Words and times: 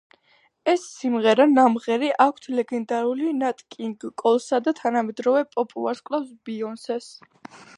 ეს 0.71 0.85
სიმღერა 0.93 1.45
ნამღერი 1.51 2.09
აქვთ 2.25 2.47
ლეგენდარულ 2.59 3.21
ნატ 3.41 3.61
კინგ 3.75 4.07
კოლსა 4.23 4.61
და 4.69 4.75
თანამედროვე 4.81 5.45
პოპ 5.53 5.77
ვარსკვლავს 5.85 6.33
ბიონსეს. 6.49 7.13